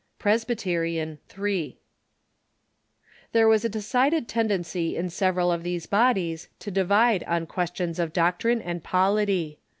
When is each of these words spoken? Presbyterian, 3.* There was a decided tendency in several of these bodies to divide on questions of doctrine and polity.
Presbyterian, 0.17 1.19
3.* 1.29 1.75
There 3.33 3.47
was 3.47 3.63
a 3.63 3.69
decided 3.69 4.27
tendency 4.27 4.97
in 4.97 5.11
several 5.11 5.51
of 5.51 5.61
these 5.61 5.85
bodies 5.85 6.49
to 6.57 6.71
divide 6.71 7.23
on 7.25 7.45
questions 7.45 7.99
of 7.99 8.11
doctrine 8.11 8.63
and 8.63 8.83
polity. 8.83 9.59